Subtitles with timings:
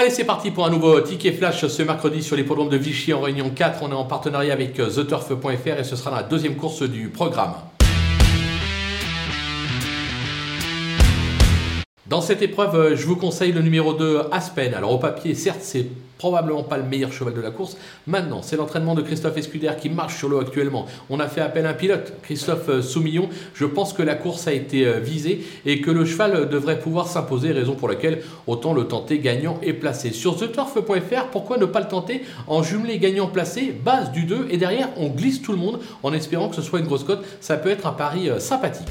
[0.00, 3.20] Allez, c'est parti pour un nouveau ticket flash ce mercredi sur l'hippodrome de Vichy en
[3.20, 3.82] Réunion 4.
[3.82, 7.54] On est en partenariat avec TheTurf.fr et ce sera la deuxième course du programme.
[12.08, 14.72] Dans cette épreuve, je vous conseille le numéro 2, Aspen.
[14.72, 17.76] Alors au papier, certes, c'est probablement pas le meilleur cheval de la course.
[18.06, 20.86] Maintenant, c'est l'entraînement de Christophe Escuder qui marche sur l'eau actuellement.
[21.10, 23.28] On a fait appel à un pilote, Christophe euh, Soumillon.
[23.52, 27.08] Je pense que la course a été euh, visée et que le cheval devrait pouvoir
[27.08, 30.10] s'imposer, raison pour laquelle autant le tenter gagnant et placé.
[30.10, 34.56] Sur theturf.fr, pourquoi ne pas le tenter en jumelé gagnant placé, base du 2 et
[34.56, 37.22] derrière on glisse tout le monde en espérant que ce soit une grosse cote.
[37.42, 38.88] Ça peut être un pari euh, sympathique.